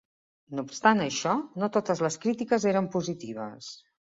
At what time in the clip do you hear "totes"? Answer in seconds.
1.77-2.03